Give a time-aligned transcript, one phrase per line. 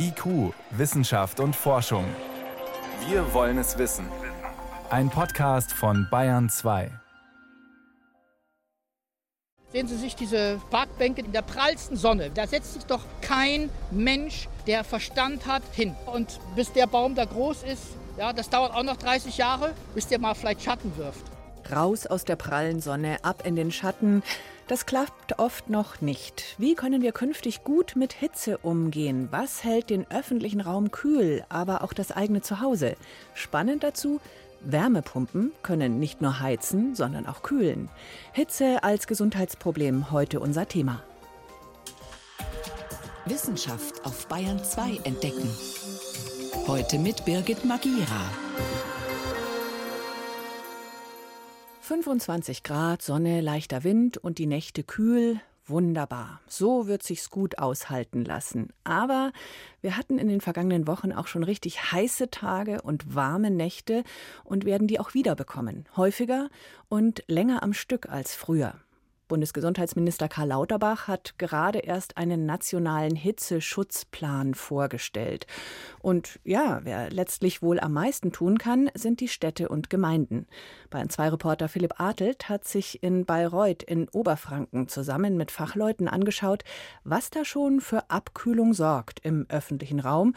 [0.00, 2.04] IQ, Wissenschaft und Forschung.
[3.08, 4.06] Wir wollen es wissen.
[4.90, 6.90] Ein Podcast von Bayern 2.
[9.72, 12.30] Sehen Sie sich diese Parkbänke in der prallsten Sonne.
[12.30, 15.96] Da setzt sich doch kein Mensch, der Verstand hat, hin.
[16.06, 17.82] Und bis der Baum da groß ist,
[18.16, 21.24] ja, das dauert auch noch 30 Jahre, bis der mal vielleicht Schatten wirft.
[21.70, 24.22] Raus aus der prallen Sonne, ab in den Schatten.
[24.66, 26.54] Das klappt oft noch nicht.
[26.58, 29.28] Wie können wir künftig gut mit Hitze umgehen?
[29.30, 32.96] Was hält den öffentlichen Raum kühl, aber auch das eigene Zuhause?
[33.34, 34.20] Spannend dazu,
[34.60, 37.88] Wärmepumpen können nicht nur heizen, sondern auch kühlen.
[38.32, 41.02] Hitze als Gesundheitsproblem heute unser Thema.
[43.24, 45.48] Wissenschaft auf Bayern 2 entdecken.
[46.66, 48.30] Heute mit Birgit Magira.
[51.88, 55.40] 25 Grad, Sonne, leichter Wind und die Nächte kühl.
[55.66, 56.42] Wunderbar.
[56.46, 58.74] So wird sich's gut aushalten lassen.
[58.84, 59.32] Aber
[59.80, 64.04] wir hatten in den vergangenen Wochen auch schon richtig heiße Tage und warme Nächte
[64.44, 65.86] und werden die auch wieder bekommen.
[65.96, 66.50] Häufiger
[66.90, 68.74] und länger am Stück als früher.
[69.28, 75.46] Bundesgesundheitsminister Karl Lauterbach hat gerade erst einen nationalen Hitzeschutzplan vorgestellt.
[76.00, 80.46] Und ja, wer letztlich wohl am meisten tun kann, sind die Städte und Gemeinden.
[80.90, 86.64] Bayern 2 Reporter Philipp Artelt hat sich in Bayreuth in Oberfranken zusammen mit Fachleuten angeschaut,
[87.04, 90.34] was da schon für Abkühlung sorgt im öffentlichen Raum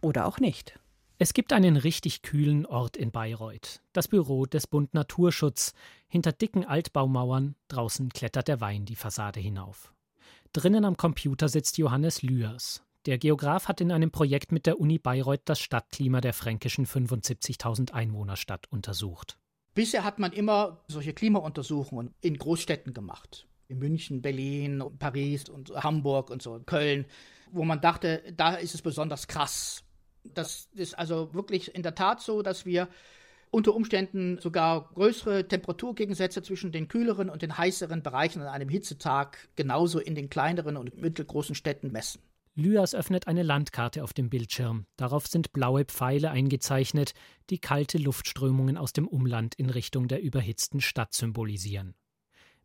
[0.00, 0.79] oder auch nicht.
[1.22, 5.74] Es gibt einen richtig kühlen Ort in Bayreuth, das Büro des Bund Naturschutz.
[6.08, 9.92] Hinter dicken Altbaumauern, draußen klettert der Wein die Fassade hinauf.
[10.54, 12.82] Drinnen am Computer sitzt Johannes Lührs.
[13.04, 17.92] Der Geograf hat in einem Projekt mit der Uni Bayreuth das Stadtklima der fränkischen 75.000
[17.92, 19.36] Einwohnerstadt untersucht.
[19.74, 23.46] Bisher hat man immer solche Klimauntersuchungen in Großstädten gemacht.
[23.68, 27.04] In München, Berlin, Paris und Hamburg und so, Köln,
[27.52, 29.84] wo man dachte, da ist es besonders krass
[30.24, 32.88] das ist also wirklich in der Tat so, dass wir
[33.50, 39.48] unter Umständen sogar größere Temperaturgegensätze zwischen den kühleren und den heißeren Bereichen an einem Hitzetag
[39.56, 42.22] genauso in den kleineren und mittelgroßen Städten messen.
[42.54, 44.86] Lyas öffnet eine Landkarte auf dem Bildschirm.
[44.96, 47.14] Darauf sind blaue Pfeile eingezeichnet,
[47.48, 51.94] die kalte Luftströmungen aus dem Umland in Richtung der überhitzten Stadt symbolisieren.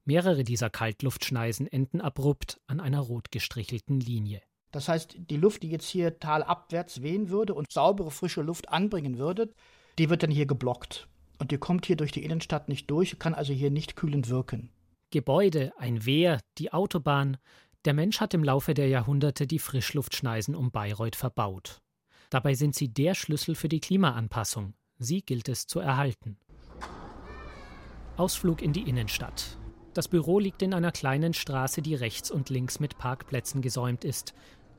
[0.03, 4.41] Mehrere dieser Kaltluftschneisen enden abrupt an einer rot gestrichelten Linie.
[4.75, 9.17] Das heißt, die Luft, die jetzt hier talabwärts wehen würde und saubere, frische Luft anbringen
[9.17, 9.53] würde,
[9.97, 11.07] die wird dann hier geblockt.
[11.39, 14.69] Und die kommt hier durch die Innenstadt nicht durch, kann also hier nicht kühlend wirken.
[15.11, 17.37] Gebäude, ein Wehr, die Autobahn.
[17.85, 21.81] Der Mensch hat im Laufe der Jahrhunderte die Frischluftschneisen um Bayreuth verbaut.
[22.29, 24.73] Dabei sind sie der Schlüssel für die Klimaanpassung.
[24.97, 26.37] Sie gilt es zu erhalten.
[28.17, 29.57] Ausflug in die Innenstadt.
[29.93, 34.33] Das Büro liegt in einer kleinen Straße, die rechts und links mit Parkplätzen gesäumt ist.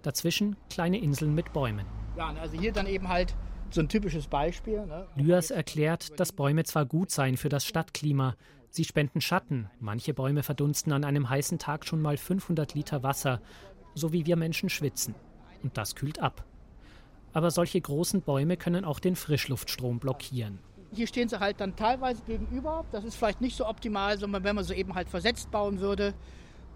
[0.07, 1.85] Dazwischen kleine Inseln mit Bäumen.
[2.17, 3.35] Ja, also hier dann eben halt
[3.71, 4.87] so ein typisches Beispiel.
[4.87, 5.09] Ne?
[5.17, 8.37] Lyas erklärt, dass Bäume zwar gut seien für das Stadtklima,
[8.71, 9.69] sie spenden Schatten.
[9.81, 13.41] Manche Bäume verdunsten an einem heißen Tag schon mal 500 Liter Wasser,
[13.97, 15.17] so wie wir Menschen schwitzen.
[15.65, 16.45] Und das kühlt ab.
[17.33, 20.61] Aber solche großen Bäume können auch den Frischluftstrom blockieren.
[20.93, 22.85] Hier stehen sie halt dann teilweise gegenüber.
[22.93, 26.15] Das ist vielleicht nicht so optimal, sondern wenn man so eben halt versetzt bauen würde.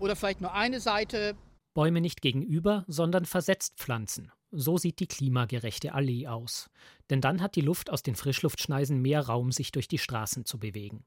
[0.00, 1.36] Oder vielleicht nur eine Seite.
[1.74, 4.32] Bäume nicht gegenüber, sondern versetzt pflanzen.
[4.50, 6.68] So sieht die klimagerechte Allee aus.
[7.08, 10.58] Denn dann hat die Luft aus den Frischluftschneisen mehr Raum, sich durch die Straßen zu
[10.58, 11.04] bewegen.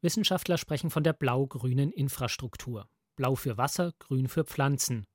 [0.00, 2.88] Wissenschaftler sprechen von der blau-grünen Infrastruktur.
[3.14, 5.06] Blau für Wasser, grün für Pflanzen.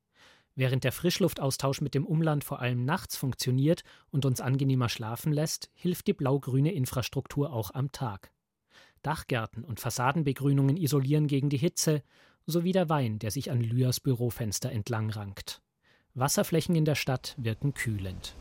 [0.56, 5.70] Während der Frischluftaustausch mit dem Umland vor allem nachts funktioniert und uns angenehmer schlafen lässt,
[5.74, 8.32] hilft die blau-grüne Infrastruktur auch am Tag.
[9.02, 12.04] Dachgärten und Fassadenbegrünungen isolieren gegen die Hitze,
[12.52, 15.62] sowie der Wein, der sich an Lyas Bürofenster entlang rankt.
[16.14, 18.36] Wasserflächen in der Stadt wirken kühlend.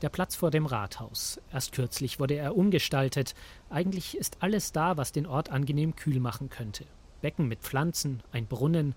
[0.00, 1.40] Der Platz vor dem Rathaus.
[1.52, 3.34] Erst kürzlich wurde er umgestaltet.
[3.68, 6.84] Eigentlich ist alles da, was den Ort angenehm kühl machen könnte.
[7.20, 8.94] Becken mit Pflanzen, ein Brunnen.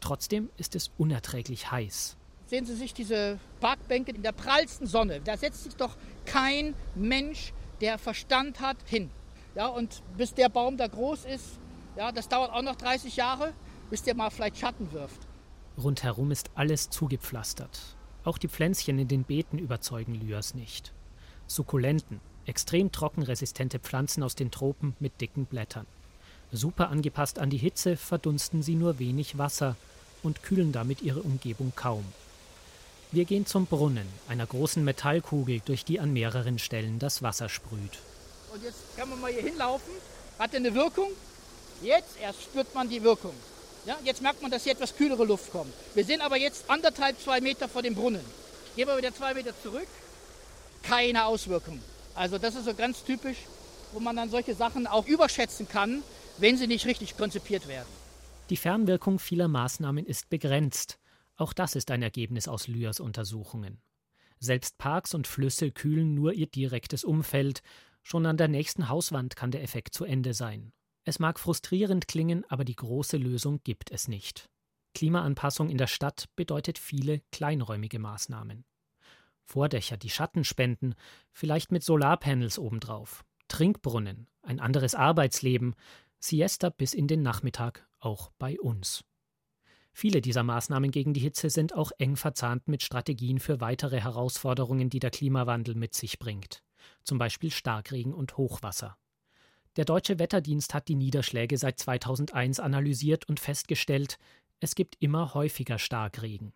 [0.00, 2.18] Trotzdem ist es unerträglich heiß.
[2.48, 5.20] Sehen Sie sich diese Parkbänke in der prallsten Sonne.
[5.24, 9.10] Da setzt sich doch kein Mensch, der Verstand hat, hin.
[9.54, 11.58] Ja, und bis der Baum da groß ist,
[11.96, 13.52] ja, das dauert auch noch 30 Jahre,
[13.90, 15.20] bis der mal vielleicht Schatten wirft.
[15.78, 17.80] Rundherum ist alles zugepflastert.
[18.24, 20.92] Auch die Pflänzchen in den Beeten überzeugen Lyas nicht.
[21.46, 25.86] Sukkulenten, extrem trockenresistente Pflanzen aus den Tropen mit dicken Blättern.
[26.52, 29.76] Super angepasst an die Hitze verdunsten sie nur wenig Wasser
[30.22, 32.04] und kühlen damit ihre Umgebung kaum.
[33.12, 38.00] Wir gehen zum Brunnen, einer großen Metallkugel, durch die an mehreren Stellen das Wasser sprüht.
[38.52, 39.92] Und jetzt kann man mal hier hinlaufen.
[40.38, 41.08] Hat eine Wirkung?
[41.82, 43.34] Jetzt erst spürt man die Wirkung.
[43.84, 45.72] Ja, jetzt merkt man, dass hier etwas kühlere Luft kommt.
[45.94, 48.24] Wir sind aber jetzt anderthalb, zwei Meter vor dem Brunnen.
[48.74, 49.86] Gehen wir wieder zwei Meter zurück.
[50.82, 51.80] Keine Auswirkung.
[52.14, 53.38] Also das ist so ganz typisch,
[53.92, 56.02] wo man dann solche Sachen auch überschätzen kann,
[56.38, 57.88] wenn sie nicht richtig konzipiert werden.
[58.50, 60.98] Die Fernwirkung vieler Maßnahmen ist begrenzt.
[61.36, 63.80] Auch das ist ein Ergebnis aus Lyers Untersuchungen.
[64.38, 67.62] Selbst Parks und Flüsse kühlen nur ihr direktes Umfeld.
[68.02, 70.72] Schon an der nächsten Hauswand kann der Effekt zu Ende sein.
[71.08, 74.50] Es mag frustrierend klingen, aber die große Lösung gibt es nicht.
[74.92, 78.64] Klimaanpassung in der Stadt bedeutet viele kleinräumige Maßnahmen.
[79.44, 80.96] Vordächer, die Schatten spenden,
[81.30, 85.76] vielleicht mit Solarpanels obendrauf, Trinkbrunnen, ein anderes Arbeitsleben,
[86.18, 89.04] Siesta bis in den Nachmittag, auch bei uns.
[89.92, 94.90] Viele dieser Maßnahmen gegen die Hitze sind auch eng verzahnt mit Strategien für weitere Herausforderungen,
[94.90, 96.64] die der Klimawandel mit sich bringt,
[97.04, 98.98] zum Beispiel Starkregen und Hochwasser.
[99.76, 104.18] Der Deutsche Wetterdienst hat die Niederschläge seit 2001 analysiert und festgestellt,
[104.58, 106.54] es gibt immer häufiger Starkregen.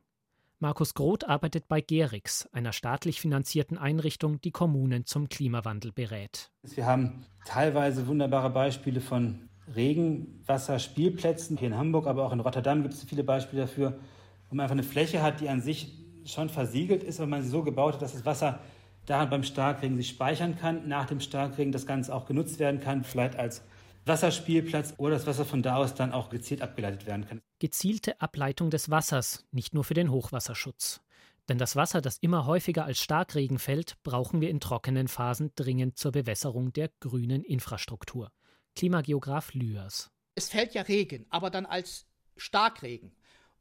[0.58, 6.50] Markus Groth arbeitet bei Gerix, einer staatlich finanzierten Einrichtung, die Kommunen zum Klimawandel berät.
[6.62, 11.58] Wir haben teilweise wunderbare Beispiele von Regenwasserspielplätzen.
[11.58, 14.00] Hier in Hamburg, aber auch in Rotterdam gibt es viele Beispiele dafür,
[14.48, 15.94] wo man einfach eine Fläche hat, die an sich
[16.24, 18.60] schon versiegelt ist, aber man sie so gebaut hat, dass das Wasser
[19.06, 23.04] daran beim Starkregen sich speichern kann, nach dem Starkregen das Ganze auch genutzt werden kann,
[23.04, 23.62] vielleicht als
[24.06, 27.40] Wasserspielplatz oder das Wasser von da aus dann auch gezielt abgeleitet werden kann.
[27.58, 31.00] Gezielte Ableitung des Wassers, nicht nur für den Hochwasserschutz.
[31.48, 35.98] Denn das Wasser, das immer häufiger als Starkregen fällt, brauchen wir in trockenen Phasen dringend
[35.98, 38.30] zur Bewässerung der grünen Infrastruktur.
[38.76, 40.10] Klimageograf Lührs.
[40.36, 42.06] Es fällt ja Regen, aber dann als
[42.36, 43.12] Starkregen.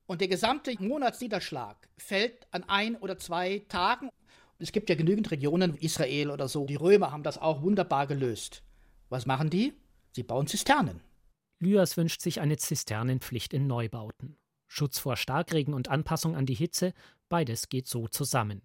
[0.06, 4.09] Und der gesamte Monatsniederschlag fällt an ein oder zwei Tagen.
[4.61, 6.65] Es gibt ja genügend Regionen, Israel oder so.
[6.65, 8.61] Die Römer haben das auch wunderbar gelöst.
[9.07, 9.73] Was machen die?
[10.11, 11.01] Sie bauen Zisternen.
[11.59, 14.38] Lyas wünscht sich eine Zisternenpflicht in Neubauten.
[14.67, 16.94] Schutz vor Starkregen und Anpassung an die Hitze,
[17.29, 18.61] beides geht so zusammen.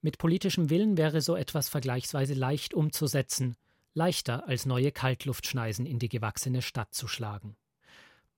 [0.00, 3.56] Mit politischem Willen wäre so etwas vergleichsweise leicht umzusetzen,
[3.92, 7.56] leichter als neue Kaltluftschneisen in die gewachsene Stadt zu schlagen.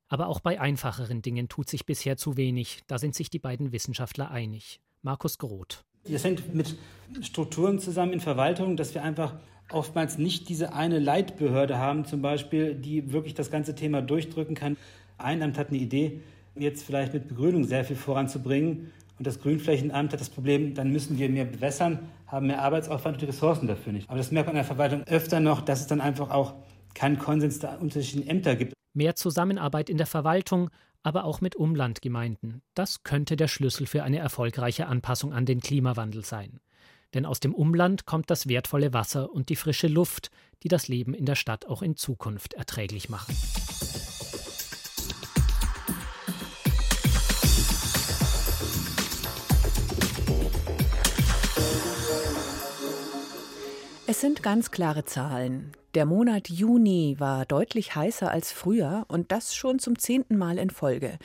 [0.09, 3.73] Aber auch bei einfacheren Dingen tut sich bisher zu wenig, da sind sich die beiden
[3.73, 4.81] Wissenschaftler einig.
[5.03, 5.85] Markus Groth.
[6.05, 6.77] Das hängt mit
[7.23, 9.35] Strukturen zusammen in Verwaltung, dass wir einfach
[9.71, 14.77] oftmals nicht diese eine Leitbehörde haben, zum Beispiel, die wirklich das ganze Thema durchdrücken kann.
[15.19, 16.21] Ein Amt hat eine Idee,
[16.55, 18.93] jetzt vielleicht mit Begrünung sehr viel voranzubringen.
[19.19, 21.99] Und das Grünflächenamt hat das Problem, dann müssen wir mehr bewässern,
[22.29, 24.09] haben mehr Arbeitsaufwand und die Ressourcen dafür nicht.
[24.09, 26.55] Aber das merkt man in der Verwaltung öfter noch, dass es dann einfach auch
[26.95, 28.73] keinen Konsens der unterschiedlichen Ämter gibt.
[28.95, 30.71] Mehr Zusammenarbeit in der Verwaltung,
[31.03, 32.63] aber auch mit Umlandgemeinden.
[32.75, 36.61] Das könnte der Schlüssel für eine erfolgreiche Anpassung an den Klimawandel sein.
[37.15, 40.31] Denn aus dem Umland kommt das wertvolle Wasser und die frische Luft,
[40.63, 43.35] die das Leben in der Stadt auch in Zukunft erträglich machen.
[54.11, 55.73] Es sind ganz klare Zahlen.
[55.93, 60.71] Der Monat Juni war deutlich heißer als früher und das schon zum zehnten Mal in
[60.71, 61.19] Folge.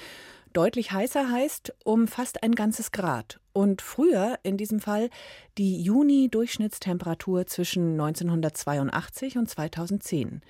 [0.51, 3.39] Deutlich heißer heißt um fast ein ganzes Grad.
[3.53, 5.09] Und früher, in diesem Fall,
[5.57, 10.41] die Juni-Durchschnittstemperatur zwischen 1982 und 2010.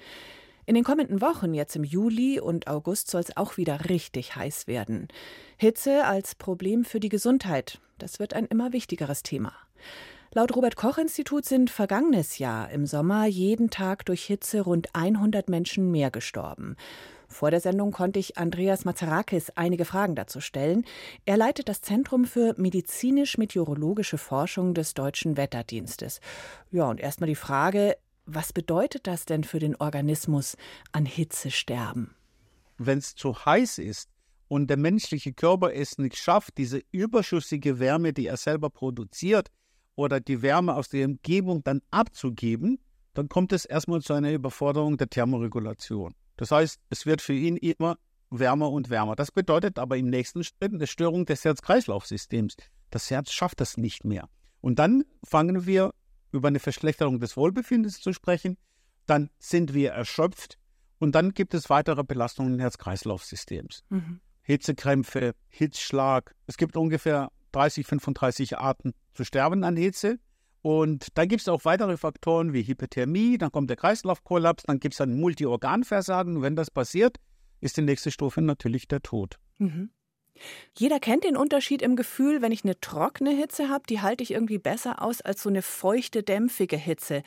[0.65, 4.65] In den kommenden Wochen, jetzt im Juli und August, soll es auch wieder richtig heiß
[4.65, 5.07] werden.
[5.57, 9.53] Hitze als Problem für die Gesundheit, das wird ein immer wichtigeres Thema.
[10.35, 15.48] Laut Robert Koch Institut sind vergangenes Jahr im Sommer jeden Tag durch Hitze rund 100
[15.48, 16.75] Menschen mehr gestorben.
[17.27, 20.86] Vor der Sendung konnte ich Andreas Mazarakis einige Fragen dazu stellen.
[21.25, 26.19] Er leitet das Zentrum für medizinisch-meteorologische Forschung des Deutschen Wetterdienstes.
[26.72, 30.57] Ja, und erstmal die Frage, was bedeutet das denn für den Organismus
[30.93, 32.15] an Hitze sterben?
[32.79, 34.10] Wenn es zu heiß ist
[34.48, 39.50] und der menschliche Körper es nicht schafft, diese überschüssige Wärme, die er selber produziert,
[39.95, 42.79] oder die Wärme aus der Umgebung dann abzugeben,
[43.13, 46.13] dann kommt es erstmal zu einer Überforderung der Thermoregulation.
[46.38, 47.97] Das heißt, es wird für ihn immer
[48.29, 49.15] wärmer und wärmer.
[49.15, 52.55] Das bedeutet aber im nächsten Schritt eine Störung des Herz-Kreislauf-Systems.
[52.89, 54.27] Das Herz schafft das nicht mehr.
[54.62, 55.93] Und dann fangen wir
[56.31, 58.57] über eine Verschlechterung des Wohlbefindens zu sprechen.
[59.05, 60.57] Dann sind wir erschöpft
[60.97, 63.83] und dann gibt es weitere Belastungen des Herz-Kreislauf-Systems.
[63.89, 64.19] Mhm.
[64.41, 66.35] Hitzekrämpfe, Hitzschlag.
[66.47, 70.19] Es gibt ungefähr 30, 35 Arten zu sterben an Hitze.
[70.62, 74.93] Und dann gibt es auch weitere Faktoren wie Hypothermie, dann kommt der Kreislaufkollaps, dann gibt
[74.93, 76.41] es ein Multiorganversagen.
[76.41, 77.17] Wenn das passiert,
[77.60, 79.39] ist die nächste Stufe natürlich der Tod.
[79.57, 79.89] Mhm.
[80.77, 84.31] Jeder kennt den Unterschied im Gefühl, wenn ich eine trockene Hitze habe, die halte ich
[84.31, 87.24] irgendwie besser aus als so eine feuchte, dämpfige Hitze.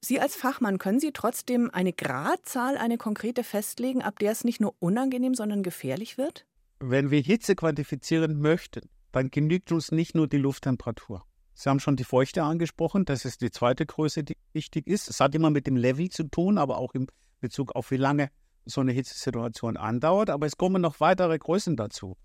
[0.00, 4.60] Sie als Fachmann, können Sie trotzdem eine Gradzahl, eine konkrete festlegen, ab der es nicht
[4.60, 6.46] nur unangenehm, sondern gefährlich wird?
[6.78, 11.24] Wenn wir Hitze quantifizieren möchten, dann genügt uns nicht nur die Lufttemperatur.
[11.54, 15.10] Sie haben schon die Feuchte angesprochen, das ist die zweite Größe, die wichtig ist.
[15.10, 17.06] Es hat immer mit dem Level zu tun, aber auch im
[17.40, 18.30] Bezug auf wie lange
[18.64, 20.30] so eine Hitzesituation andauert.
[20.30, 22.16] Aber es kommen noch weitere Größen dazu.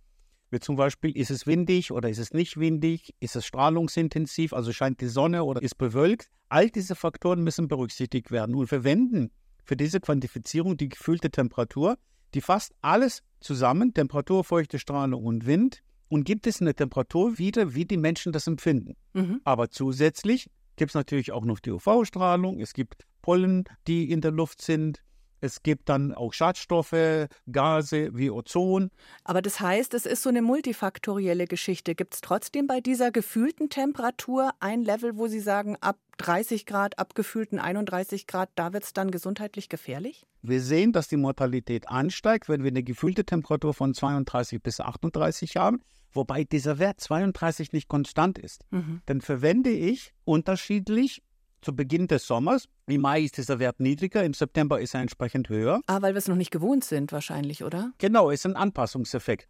[0.51, 3.13] Wie zum Beispiel, ist es windig oder ist es nicht windig?
[3.19, 6.29] Ist es strahlungsintensiv, also scheint die Sonne oder ist bewölkt?
[6.47, 9.31] All diese Faktoren müssen berücksichtigt werden und verwenden
[9.65, 11.97] für diese Quantifizierung die gefühlte Temperatur,
[12.35, 17.73] die fasst alles zusammen, Temperatur, Feuchte, Strahlung und Wind, und gibt es eine Temperatur wieder,
[17.73, 18.95] wie die Menschen das empfinden.
[19.13, 19.41] Mhm.
[19.43, 24.31] Aber zusätzlich gibt es natürlich auch noch die UV-Strahlung, es gibt Pollen, die in der
[24.31, 25.01] Luft sind,
[25.45, 28.89] es gibt dann auch Schadstoffe, Gase wie Ozon.
[29.23, 31.95] Aber das heißt, es ist so eine multifaktorielle Geschichte.
[31.95, 36.97] Gibt es trotzdem bei dieser gefühlten Temperatur ein Level, wo Sie sagen, ab 30 Grad,
[36.97, 40.25] ab gefühlten 31 Grad, da wird es dann gesundheitlich gefährlich?
[40.41, 45.57] Wir sehen, dass die Mortalität ansteigt, wenn wir eine gefühlte Temperatur von 32 bis 38
[45.57, 45.81] haben
[46.15, 48.63] wobei dieser Wert 32 nicht konstant ist.
[48.71, 49.01] Mhm.
[49.05, 51.21] Dann verwende ich unterschiedlich
[51.65, 52.69] zu Beginn des Sommers.
[52.85, 55.81] Im Mai ist dieser Wert niedriger, im September ist er entsprechend höher.
[55.87, 57.91] Ah, weil wir es noch nicht gewohnt sind, wahrscheinlich, oder?
[57.97, 59.49] Genau, ist ein Anpassungseffekt.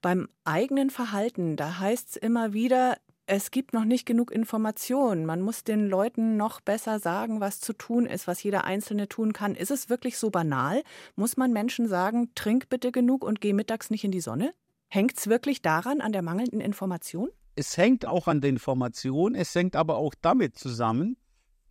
[0.00, 5.26] Beim eigenen Verhalten, da heißt es immer wieder, es gibt noch nicht genug Informationen.
[5.26, 9.34] Man muss den Leuten noch besser sagen, was zu tun ist, was jeder Einzelne tun
[9.34, 9.54] kann.
[9.54, 10.82] Ist es wirklich so banal?
[11.14, 14.54] Muss man Menschen sagen, trink bitte genug und geh mittags nicht in die Sonne?
[14.88, 17.28] Hängt es wirklich daran, an der mangelnden Information?
[17.54, 21.16] Es hängt auch an der Information, es hängt aber auch damit zusammen,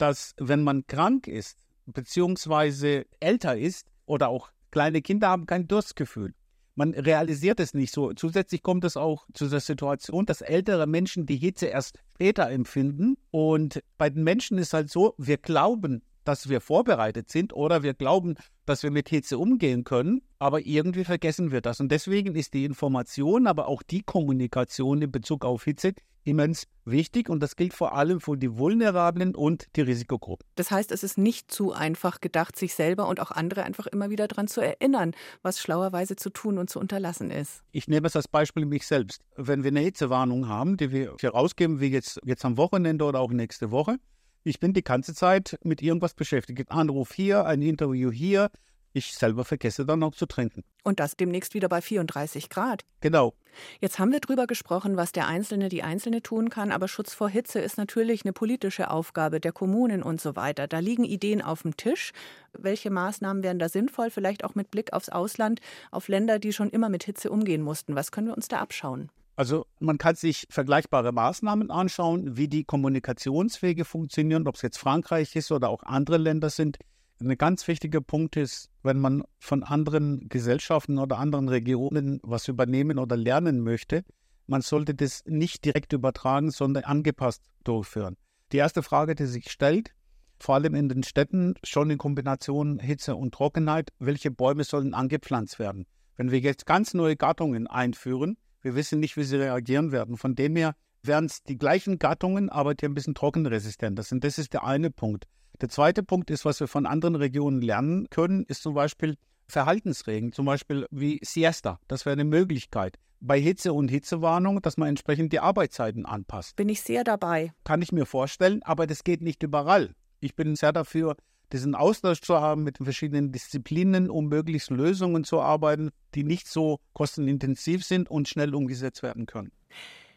[0.01, 6.33] dass wenn man krank ist, beziehungsweise älter ist oder auch kleine Kinder haben kein Durstgefühl.
[6.75, 8.13] Man realisiert es nicht so.
[8.13, 13.17] Zusätzlich kommt es auch zu der Situation, dass ältere Menschen die Hitze erst später empfinden.
[13.31, 17.95] Und bei den Menschen ist halt so, wir glauben, dass wir vorbereitet sind oder wir
[17.95, 18.35] glauben,
[18.67, 21.79] dass wir mit Hitze umgehen können, aber irgendwie vergessen wir das.
[21.79, 25.93] Und deswegen ist die Information, aber auch die Kommunikation in Bezug auf Hitze
[26.25, 30.45] immens wichtig und das gilt vor allem für die Vulnerablen und die Risikogruppen.
[30.53, 34.11] Das heißt, es ist nicht zu einfach gedacht, sich selber und auch andere einfach immer
[34.11, 37.63] wieder daran zu erinnern, was schlauerweise zu tun und zu unterlassen ist.
[37.71, 39.23] Ich nehme es als Beispiel mich selbst.
[39.35, 43.19] Wenn wir eine Hitzewarnung haben, die wir hier rausgeben, wie jetzt, jetzt am Wochenende oder
[43.19, 43.97] auch nächste Woche,
[44.43, 46.71] ich bin die ganze Zeit mit irgendwas beschäftigt.
[46.71, 48.49] Anruf hier, ein Interview hier.
[48.91, 50.63] Ich selber vergesse dann noch zu trinken.
[50.83, 52.83] Und das demnächst wieder bei 34 Grad.
[53.01, 53.35] Genau.
[53.79, 57.29] Jetzt haben wir drüber gesprochen, was der Einzelne, die Einzelne tun kann, aber Schutz vor
[57.29, 60.67] Hitze ist natürlich eine politische Aufgabe der Kommunen und so weiter.
[60.67, 62.11] Da liegen Ideen auf dem Tisch.
[62.53, 64.09] Welche Maßnahmen wären da sinnvoll?
[64.09, 65.59] Vielleicht auch mit Blick aufs Ausland,
[65.91, 67.95] auf Länder, die schon immer mit Hitze umgehen mussten.
[67.95, 69.09] Was können wir uns da abschauen?
[69.39, 75.33] Also man kann sich vergleichbare Maßnahmen anschauen, wie die Kommunikationswege funktionieren, ob es jetzt Frankreich
[75.37, 76.77] ist oder auch andere Länder sind.
[77.21, 82.99] Ein ganz wichtiger Punkt ist, wenn man von anderen Gesellschaften oder anderen Regionen was übernehmen
[82.99, 84.03] oder lernen möchte,
[84.45, 88.17] man sollte das nicht direkt übertragen, sondern angepasst durchführen.
[88.51, 89.93] Die erste Frage, die sich stellt,
[90.37, 95.59] vor allem in den Städten, schon in Kombination Hitze und Trockenheit, welche Bäume sollen angepflanzt
[95.59, 95.85] werden?
[96.17, 100.17] Wenn wir jetzt ganz neue Gattungen einführen, wir wissen nicht, wie sie reagieren werden.
[100.17, 104.23] Von dem her wären es die gleichen Gattungen, aber die ein bisschen trockenresistenter sind.
[104.23, 105.25] Das ist der eine Punkt.
[105.61, 110.31] Der zweite Punkt ist, was wir von anderen Regionen lernen können, ist zum Beispiel Verhaltensregeln,
[110.31, 111.79] zum Beispiel wie Siesta.
[111.87, 112.97] Das wäre eine Möglichkeit.
[113.19, 116.55] Bei Hitze und Hitzewarnung, dass man entsprechend die Arbeitszeiten anpasst.
[116.55, 117.51] Bin ich sehr dabei.
[117.65, 119.93] Kann ich mir vorstellen, aber das geht nicht überall.
[120.21, 121.17] Ich bin sehr dafür,
[121.51, 126.47] diesen Austausch zu haben mit den verschiedenen Disziplinen, um möglichst Lösungen zu arbeiten, die nicht
[126.47, 129.51] so kostenintensiv sind und schnell umgesetzt werden können.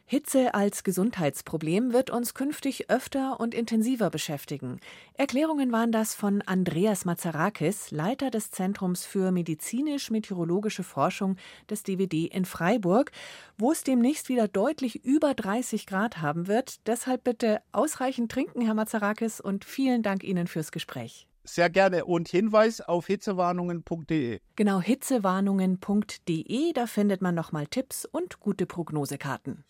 [0.04, 4.78] Hitze als Gesundheitsproblem wird uns künftig öfter und intensiver beschäftigen.
[5.14, 11.36] Erklärungen waren das von Andreas Mazarakis, Leiter des Zentrums für medizinisch-meteorologische Forschung
[11.70, 13.10] des DWD in Freiburg,
[13.56, 16.86] wo es demnächst wieder deutlich über 30 Grad haben wird.
[16.86, 21.26] Deshalb bitte ausreichend trinken, Herr Mazarakis, und vielen Dank Ihnen fürs Gespräch.
[21.44, 22.04] Sehr gerne.
[22.04, 24.40] Und Hinweis auf hitzewarnungen.de.
[24.56, 26.72] Genau, hitzewarnungen.de.
[26.72, 29.64] Da findet man nochmal Tipps und gute Prognosekarten.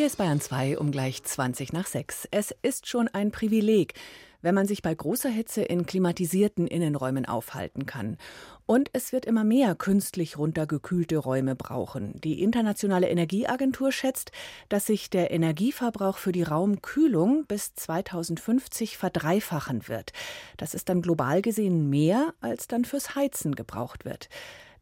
[0.00, 2.28] Hier ist Bayern 2 um gleich 20 nach 6.
[2.30, 3.92] Es ist schon ein Privileg,
[4.42, 8.16] wenn man sich bei großer Hitze in klimatisierten Innenräumen aufhalten kann.
[8.66, 12.20] Und es wird immer mehr künstlich runtergekühlte Räume brauchen.
[12.20, 14.30] Die Internationale Energieagentur schätzt,
[14.68, 20.12] dass sich der Energieverbrauch für die Raumkühlung bis 2050 verdreifachen wird.
[20.56, 24.28] Das ist dann global gesehen mehr, als dann fürs Heizen gebraucht wird.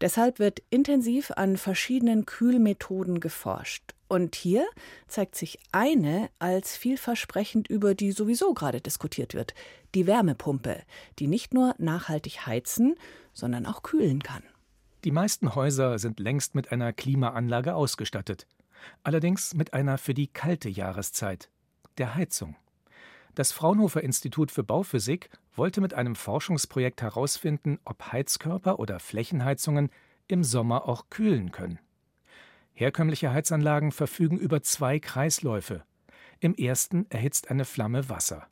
[0.00, 3.94] Deshalb wird intensiv an verschiedenen Kühlmethoden geforscht.
[4.08, 4.66] Und hier
[5.06, 9.54] zeigt sich eine als vielversprechend, über die sowieso gerade diskutiert wird.
[9.94, 10.82] Die Wärmepumpe,
[11.18, 12.96] die nicht nur nachhaltig heizen,
[13.34, 14.42] sondern auch kühlen kann.
[15.04, 18.46] Die meisten Häuser sind längst mit einer Klimaanlage ausgestattet.
[19.02, 21.50] Allerdings mit einer für die kalte Jahreszeit,
[21.98, 22.56] der Heizung.
[23.34, 29.90] Das Fraunhofer Institut für Bauphysik wollte mit einem Forschungsprojekt herausfinden, ob Heizkörper oder Flächenheizungen
[30.26, 31.78] im Sommer auch kühlen können.
[32.78, 35.82] Herkömmliche Heizanlagen verfügen über zwei Kreisläufe.
[36.38, 38.46] Im ersten erhitzt eine Flamme Wasser.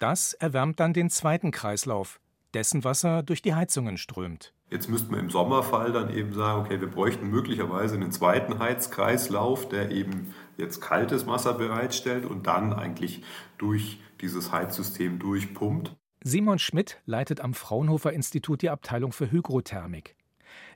[0.00, 2.18] Das erwärmt dann den zweiten Kreislauf,
[2.52, 4.52] dessen Wasser durch die Heizungen strömt.
[4.70, 9.68] Jetzt müsste man im Sommerfall dann eben sagen, okay, wir bräuchten möglicherweise einen zweiten Heizkreislauf,
[9.68, 13.22] der eben jetzt kaltes Wasser bereitstellt und dann eigentlich
[13.56, 15.94] durch dieses Heizsystem durchpumpt.
[16.24, 20.16] Simon Schmidt leitet am Fraunhofer Institut die Abteilung für Hygrothermik.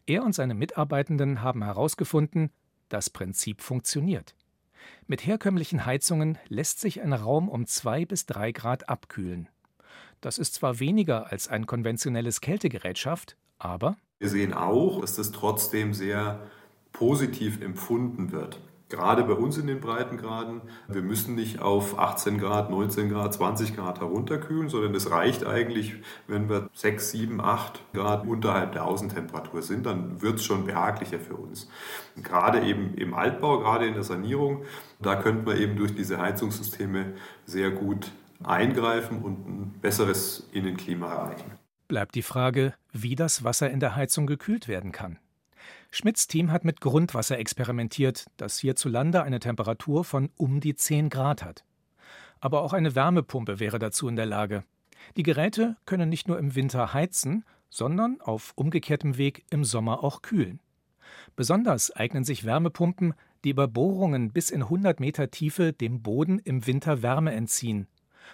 [0.06, 2.50] Er und seine Mitarbeitenden haben herausgefunden,
[2.88, 4.34] das Prinzip funktioniert.
[5.06, 9.48] Mit herkömmlichen Heizungen lässt sich ein Raum um zwei bis drei Grad abkühlen.
[10.20, 15.32] Das ist zwar weniger als ein konventionelles Kältegerät schafft, aber wir sehen auch, dass das
[15.32, 16.40] trotzdem sehr
[16.92, 22.70] positiv empfunden wird gerade bei uns in den Breitengraden, wir müssen nicht auf 18 Grad,
[22.70, 25.94] 19 Grad, 20 Grad herunterkühlen, sondern es reicht eigentlich,
[26.26, 31.18] wenn wir 6, 7, 8 Grad unterhalb der Außentemperatur sind, dann wird es schon behaglicher
[31.18, 31.68] für uns.
[32.22, 34.64] Gerade eben im Altbau, gerade in der Sanierung,
[35.00, 37.14] da könnte man eben durch diese Heizungssysteme
[37.46, 38.12] sehr gut
[38.42, 41.52] eingreifen und ein besseres Innenklima erreichen.
[41.88, 45.18] Bleibt die Frage, wie das Wasser in der Heizung gekühlt werden kann.
[45.96, 51.44] Schmidts Team hat mit Grundwasser experimentiert, das hierzulande eine Temperatur von um die 10 Grad
[51.44, 51.64] hat.
[52.40, 54.64] Aber auch eine Wärmepumpe wäre dazu in der Lage.
[55.16, 60.20] Die Geräte können nicht nur im Winter heizen, sondern auf umgekehrtem Weg im Sommer auch
[60.20, 60.58] kühlen.
[61.36, 66.66] Besonders eignen sich Wärmepumpen, die über Bohrungen bis in 100 Meter Tiefe dem Boden im
[66.66, 67.86] Winter Wärme entziehen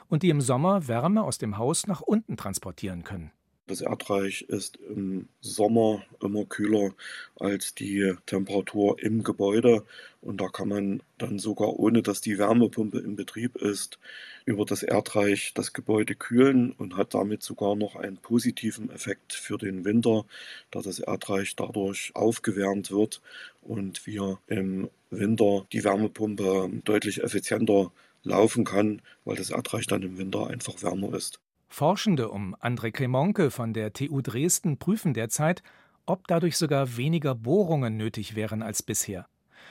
[0.09, 3.33] und die im Sommer Wärme aus dem Haus nach unten transportieren können.
[3.71, 6.93] Das Erdreich ist im Sommer immer kühler
[7.39, 9.85] als die Temperatur im Gebäude
[10.21, 14.00] und da kann man dann sogar ohne dass die Wärmepumpe in Betrieb ist,
[14.45, 19.56] über das Erdreich das Gebäude kühlen und hat damit sogar noch einen positiven Effekt für
[19.56, 20.25] den Winter,
[20.73, 23.23] da das Erdreich dadurch aufgewärmt wird
[23.63, 27.93] und wir im Winter die Wärmepumpe deutlich effizienter
[28.25, 31.39] laufen kann, weil das Erdreich dann im Winter einfach wärmer ist.
[31.73, 35.63] Forschende um André Cremonke von der TU Dresden prüfen derzeit,
[36.04, 39.28] ob dadurch sogar weniger Bohrungen nötig wären als bisher.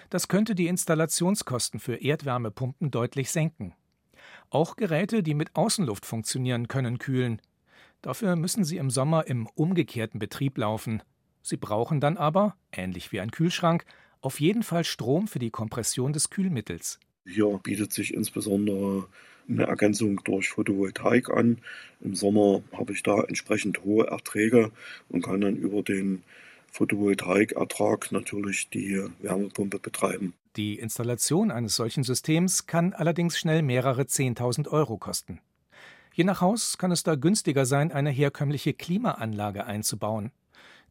[0.09, 3.75] Das könnte die Installationskosten für Erdwärmepumpen deutlich senken.
[4.49, 7.41] Auch Geräte, die mit Außenluft funktionieren, können kühlen.
[8.01, 11.03] Dafür müssen sie im Sommer im umgekehrten Betrieb laufen.
[11.41, 13.83] Sie brauchen dann aber, ähnlich wie ein Kühlschrank,
[14.21, 16.99] auf jeden Fall Strom für die Kompression des Kühlmittels.
[17.25, 19.07] Hier bietet sich insbesondere
[19.47, 21.57] eine Ergänzung durch Photovoltaik an.
[22.01, 24.71] Im Sommer habe ich da entsprechend hohe Erträge
[25.09, 26.23] und kann dann über den
[26.71, 30.33] Photovoltaikertrag natürlich die Wärmepumpe betreiben.
[30.55, 35.39] Die Installation eines solchen Systems kann allerdings schnell mehrere 10.000 Euro kosten.
[36.13, 40.31] Je nach Haus kann es da günstiger sein, eine herkömmliche Klimaanlage einzubauen.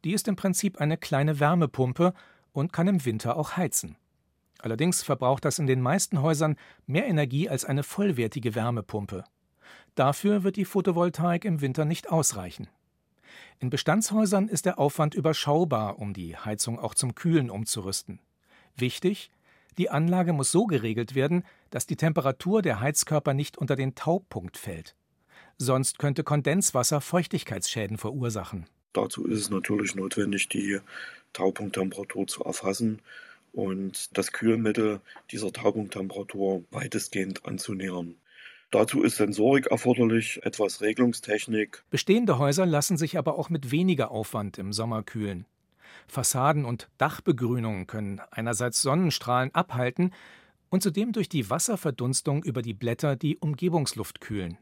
[0.03, 2.13] Die ist im Prinzip eine kleine Wärmepumpe
[2.51, 3.95] und kann im Winter auch heizen.
[4.61, 9.23] Allerdings verbraucht das in den meisten Häusern mehr Energie als eine vollwertige Wärmepumpe.
[9.95, 12.67] Dafür wird die Photovoltaik im Winter nicht ausreichen.
[13.59, 18.19] In Bestandshäusern ist der Aufwand überschaubar, um die Heizung auch zum Kühlen umzurüsten.
[18.75, 19.31] Wichtig,
[19.77, 24.57] die Anlage muss so geregelt werden, dass die Temperatur der Heizkörper nicht unter den Taubpunkt
[24.57, 24.95] fällt.
[25.57, 28.65] Sonst könnte Kondenswasser Feuchtigkeitsschäden verursachen.
[28.93, 30.79] Dazu ist es natürlich notwendig, die
[31.33, 33.01] Taupunkttemperatur zu erfassen
[33.53, 38.15] und das Kühlmittel dieser Taupunkttemperatur weitestgehend anzunähern.
[38.71, 41.83] Dazu ist Sensorik erforderlich, etwas Regelungstechnik.
[41.89, 45.45] Bestehende Häuser lassen sich aber auch mit weniger Aufwand im Sommer kühlen.
[46.07, 50.13] Fassaden und Dachbegrünungen können einerseits Sonnenstrahlen abhalten
[50.69, 54.57] und zudem durch die Wasserverdunstung über die Blätter die Umgebungsluft kühlen.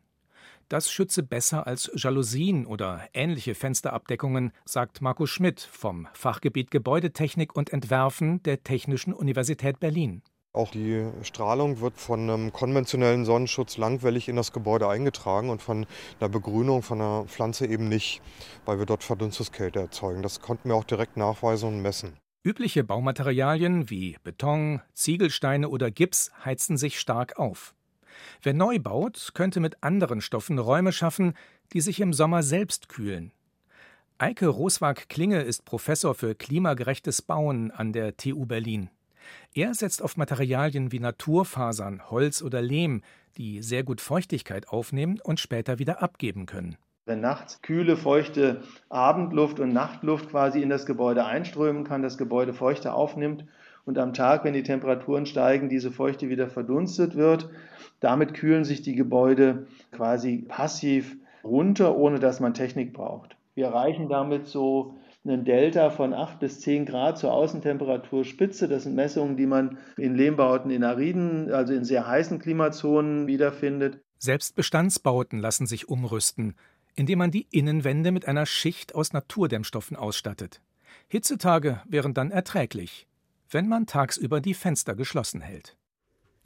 [0.70, 7.72] Das schütze besser als Jalousien oder ähnliche Fensterabdeckungen, sagt Markus Schmidt vom Fachgebiet Gebäudetechnik und
[7.72, 10.24] Entwerfen der Technischen Universität Berlin.
[10.52, 15.86] Auch die Strahlung wird von einem konventionellen Sonnenschutz langwellig in das Gebäude eingetragen und von
[16.20, 18.22] der Begrünung von der Pflanze eben nicht,
[18.66, 20.22] weil wir dort Verdunstungskälte erzeugen.
[20.22, 22.18] Das konnten wir auch direkt nachweisen und messen.
[22.44, 27.74] Übliche Baumaterialien wie Beton, Ziegelsteine oder Gips heizen sich stark auf.
[28.42, 31.34] Wer neu baut, könnte mit anderen Stoffen Räume schaffen,
[31.74, 33.32] die sich im Sommer selbst kühlen.
[34.20, 38.90] Eike Roswag-Klinge ist Professor für klimagerechtes Bauen an der TU Berlin.
[39.54, 43.02] Er setzt auf Materialien wie Naturfasern, Holz oder Lehm,
[43.38, 46.78] die sehr gut Feuchtigkeit aufnehmen und später wieder abgeben können.
[47.06, 52.54] Wenn nachts kühle, feuchte Abendluft und Nachtluft quasi in das Gebäude einströmen kann, das Gebäude
[52.54, 53.46] Feuchte aufnimmt
[53.88, 57.50] und am Tag, wenn die Temperaturen steigen, diese Feuchte wieder verdunstet wird.
[58.02, 63.38] Damit kühlen sich die Gebäude quasi passiv runter, ohne dass man Technik braucht.
[63.56, 68.68] Wir erreichen damit so einen Delta von 8 bis 10 Grad zur Außentemperaturspitze.
[68.68, 74.02] Das sind Messungen, die man in Lehmbauten in Ariden, also in sehr heißen Klimazonen, wiederfindet.
[74.20, 76.56] Selbst Bestandsbauten lassen sich umrüsten,
[76.96, 80.62] indem man die Innenwände mit einer Schicht aus Naturdämmstoffen ausstattet.
[81.08, 83.07] Hitzetage wären dann erträglich,
[83.50, 85.78] wenn man tagsüber die Fenster geschlossen hält.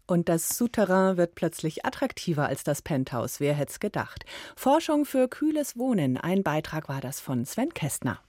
[0.08, 3.40] Und das Souterrain wird plötzlich attraktiver als das Penthouse.
[3.40, 4.26] Wer hätte es gedacht?
[4.56, 6.18] Forschung für kühles Wohnen.
[6.18, 8.20] Ein Beitrag war das von Sven Kästner.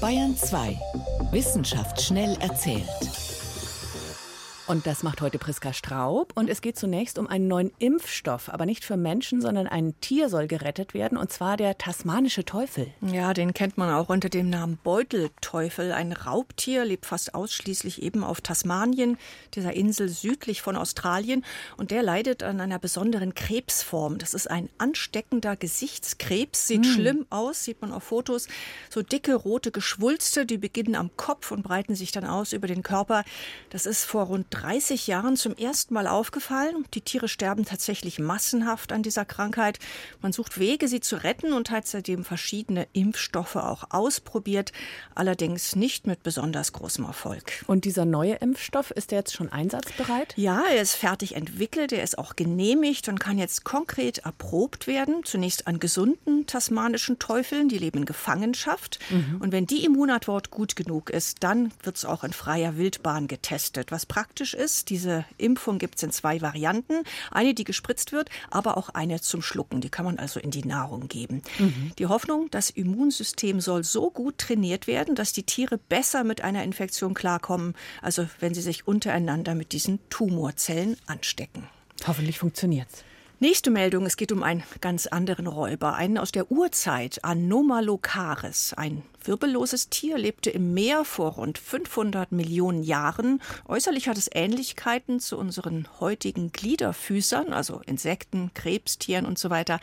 [0.00, 0.78] Bayern 2.
[1.32, 2.88] Wissenschaft schnell erzählt.
[4.68, 6.32] Und das macht heute Priska Straub.
[6.34, 10.28] Und es geht zunächst um einen neuen Impfstoff, aber nicht für Menschen, sondern ein Tier
[10.28, 12.88] soll gerettet werden, und zwar der tasmanische Teufel.
[13.00, 15.92] Ja, den kennt man auch unter dem Namen Beutelteufel.
[15.92, 19.16] Ein Raubtier, lebt fast ausschließlich eben auf Tasmanien,
[19.54, 21.46] dieser Insel südlich von Australien.
[21.78, 24.18] Und der leidet an einer besonderen Krebsform.
[24.18, 26.92] Das ist ein ansteckender Gesichtskrebs, sieht hm.
[26.92, 28.48] schlimm aus, sieht man auf Fotos.
[28.90, 32.82] So dicke rote Geschwulste, die beginnen am Kopf und breiten sich dann aus über den
[32.82, 33.24] Körper.
[33.70, 36.84] Das ist vor rund 30 Jahren zum ersten Mal aufgefallen.
[36.94, 39.78] Die Tiere sterben tatsächlich massenhaft an dieser Krankheit.
[40.20, 44.72] Man sucht Wege, sie zu retten und hat seitdem verschiedene Impfstoffe auch ausprobiert,
[45.14, 47.64] allerdings nicht mit besonders großem Erfolg.
[47.68, 50.34] Und dieser neue Impfstoff, ist der jetzt schon einsatzbereit?
[50.36, 55.22] Ja, er ist fertig entwickelt, er ist auch genehmigt und kann jetzt konkret erprobt werden.
[55.22, 58.98] Zunächst an gesunden tasmanischen Teufeln, die leben in Gefangenschaft.
[59.10, 59.40] Mhm.
[59.40, 63.92] Und wenn die Immunantwort gut genug ist, dann wird es auch in freier Wildbahn getestet,
[63.92, 64.90] was praktisch praktisch ist.
[64.90, 67.02] Diese Impfung gibt es in zwei Varianten.
[67.30, 69.80] Eine, die gespritzt wird, aber auch eine zum Schlucken.
[69.80, 71.42] Die kann man also in die Nahrung geben.
[71.58, 71.92] Mhm.
[71.98, 76.64] Die Hoffnung, das Immunsystem soll so gut trainiert werden, dass die Tiere besser mit einer
[76.64, 81.64] Infektion klarkommen, also wenn sie sich untereinander mit diesen Tumorzellen anstecken.
[82.06, 83.04] Hoffentlich funktioniert's.
[83.40, 89.04] Nächste Meldung, es geht um einen ganz anderen Räuber, einen aus der Urzeit, Anomalocaris, ein
[89.28, 93.40] wirbelloses Tier lebte im Meer vor rund 500 Millionen Jahren.
[93.66, 99.80] Äußerlich hat es Ähnlichkeiten zu unseren heutigen Gliederfüßern, also Insekten, Krebstieren und so weiter.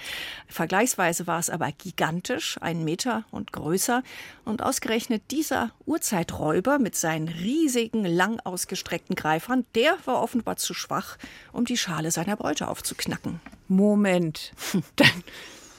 [0.48, 4.04] Vergleichsweise war es aber gigantisch, einen Meter und größer.
[4.46, 11.18] Und ausgerechnet dieser Urzeiträuber mit seinen riesigen, lang ausgestreckten Greifern, der war offenbar zu schwach,
[11.52, 13.40] um die Schale seiner Beute aufzuknacken.
[13.68, 14.54] Moment.
[14.96, 15.24] Dann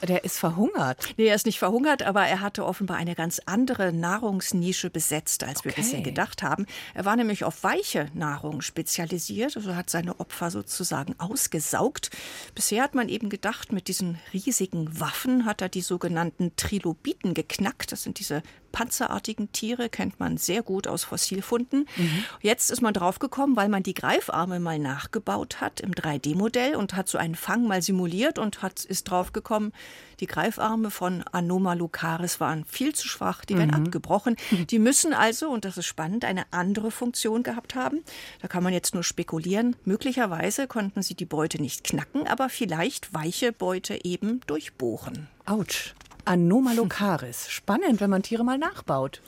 [0.05, 1.13] der ist verhungert.
[1.17, 5.63] Nee, er ist nicht verhungert, aber er hatte offenbar eine ganz andere Nahrungsnische besetzt, als
[5.63, 5.81] wir okay.
[5.81, 6.67] bisher gedacht haben.
[6.93, 12.11] Er war nämlich auf weiche Nahrung spezialisiert, also hat seine Opfer sozusagen ausgesaugt.
[12.53, 17.91] Bisher hat man eben gedacht, mit diesen riesigen Waffen hat er die sogenannten Trilobiten geknackt.
[17.91, 21.87] Das sind diese panzerartigen Tiere, kennt man sehr gut aus Fossilfunden.
[21.95, 22.23] Mhm.
[22.41, 27.07] Jetzt ist man draufgekommen, weil man die Greifarme mal nachgebaut hat im 3D-Modell und hat
[27.07, 29.73] so einen Fang mal simuliert und hat, ist draufgekommen,
[30.19, 33.85] die Greifarme von Anomalocaris waren viel zu schwach, die werden mhm.
[33.85, 34.35] abgebrochen.
[34.69, 38.03] Die müssen also, und das ist spannend, eine andere Funktion gehabt haben.
[38.41, 39.75] Da kann man jetzt nur spekulieren.
[39.85, 45.27] Möglicherweise konnten sie die Beute nicht knacken, aber vielleicht weiche Beute eben durchbohren.
[45.45, 45.93] Autsch.
[46.27, 47.49] Anomalocaris.
[47.49, 49.21] Spannend, wenn man Tiere mal nachbaut.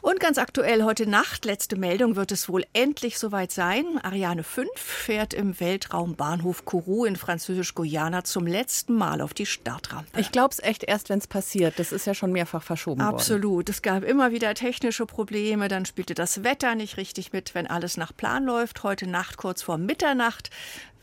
[0.00, 3.84] Und ganz aktuell heute Nacht, letzte Meldung, wird es wohl endlich soweit sein.
[4.02, 10.20] Ariane 5 fährt im Weltraumbahnhof Kourou in Französisch-Guyana zum letzten Mal auf die Startrampe.
[10.20, 11.80] Ich glaube es echt erst, wenn es passiert.
[11.80, 13.42] Das ist ja schon mehrfach verschoben Absolut.
[13.42, 13.66] worden.
[13.66, 13.68] Absolut.
[13.70, 15.66] Es gab immer wieder technische Probleme.
[15.66, 18.84] Dann spielte das Wetter nicht richtig mit, wenn alles nach Plan läuft.
[18.84, 20.50] Heute Nacht kurz vor Mitternacht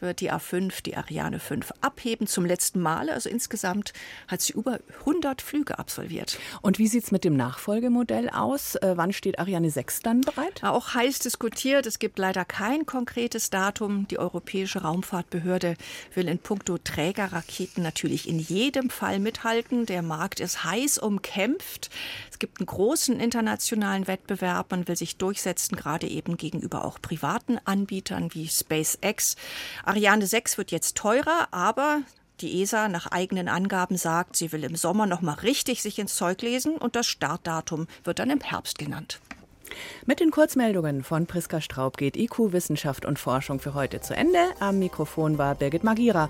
[0.05, 3.09] wird die A5, die Ariane 5, abheben zum letzten Mal.
[3.09, 3.93] Also insgesamt
[4.27, 6.39] hat sie über 100 Flüge absolviert.
[6.61, 8.75] Und wie sieht es mit dem Nachfolgemodell aus?
[8.75, 10.63] Äh, wann steht Ariane 6 dann bereit?
[10.63, 11.85] Auch heiß diskutiert.
[11.85, 14.07] Es gibt leider kein konkretes Datum.
[14.07, 15.75] Die Europäische Raumfahrtbehörde
[16.13, 19.85] will in puncto Trägerraketen natürlich in jedem Fall mithalten.
[19.85, 21.89] Der Markt ist heiß umkämpft.
[22.31, 24.71] Es gibt einen großen internationalen Wettbewerb.
[24.71, 29.35] Man will sich durchsetzen, gerade eben gegenüber auch privaten Anbietern wie SpaceX.
[29.95, 32.01] Ariane 6 wird jetzt teurer, aber
[32.41, 36.17] die ESA nach eigenen Angaben sagt, sie will im Sommer noch mal richtig sich ins
[36.17, 39.21] Zeug lesen und das Startdatum wird dann im Herbst genannt.
[40.05, 44.39] Mit den Kurzmeldungen von Priska Straub geht IQ Wissenschaft und Forschung für heute zu Ende.
[44.59, 46.29] Am Mikrofon war Birgit Magira.